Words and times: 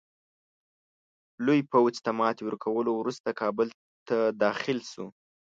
لوی 1.45 1.59
پوځ 1.71 1.95
ته 2.05 2.11
ماتي 2.19 2.43
ورکولو 2.45 2.91
وروسته 2.95 3.29
کابل 3.41 3.67
ته 4.07 4.17
داخل 4.43 4.77
شو. 4.91 5.05